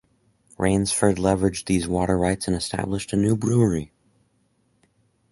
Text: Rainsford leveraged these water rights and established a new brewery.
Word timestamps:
Rainsford 0.57 1.17
leveraged 1.19 1.65
these 1.65 1.87
water 1.87 2.17
rights 2.17 2.47
and 2.47 2.57
established 2.57 3.13
a 3.13 3.15
new 3.15 3.37
brewery. 3.37 3.91